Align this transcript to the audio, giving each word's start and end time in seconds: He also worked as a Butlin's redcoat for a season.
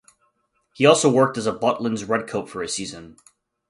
He 0.73 0.87
also 0.87 1.11
worked 1.11 1.37
as 1.37 1.45
a 1.45 1.51
Butlin's 1.53 2.05
redcoat 2.05 2.49
for 2.49 2.63
a 2.63 2.67
season. 2.67 3.17